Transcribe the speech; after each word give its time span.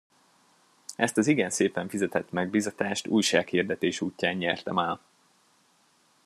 Ezt 0.95 1.17
az 1.17 1.27
igen 1.27 1.49
szépen 1.49 1.89
fizetett 1.89 2.31
megbízatást 2.31 3.07
újsághirdetés 3.07 4.01
útján 4.01 4.35
nyertem 4.35 4.77
el. 4.77 4.99